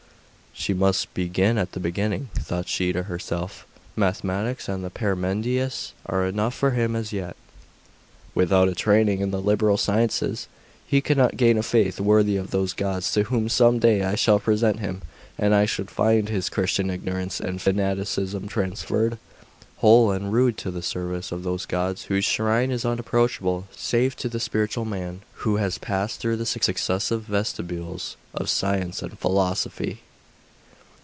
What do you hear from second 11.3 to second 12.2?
gain a faith